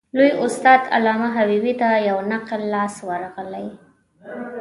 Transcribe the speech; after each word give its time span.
لوی 0.17 0.31
استاد 0.45 0.81
علامه 0.95 1.27
حبیبي 1.37 1.73
ته 1.79 1.89
یو 2.09 2.17
نقل 2.31 2.61
لاس 2.73 2.95
ورغلی. 3.07 3.67